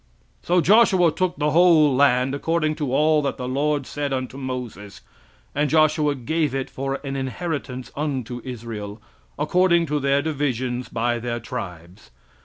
"So 0.41 0.61
Joshua 0.61 1.11
took 1.11 1.37
the 1.37 1.51
whole 1.51 1.95
land, 1.95 2.33
according 2.33 2.73
to 2.77 2.91
all 2.91 3.21
that 3.21 3.37
the 3.37 3.47
Lord 3.47 3.85
said 3.85 4.11
unto 4.11 4.35
Moses; 4.35 5.01
and 5.53 5.69
Joshua 5.69 6.15
gave 6.15 6.55
it 6.55 6.71
for 6.71 6.95
an 7.03 7.15
inheritance 7.15 7.91
unto 7.95 8.41
Israel, 8.43 8.99
according 9.37 9.85
to 9.85 9.99
their 9.99 10.23
divisions 10.23 10.89
by 10.89 11.19
their 11.19 11.39
tribes. 11.39 12.09